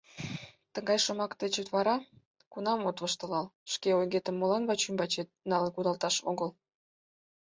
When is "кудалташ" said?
5.73-6.15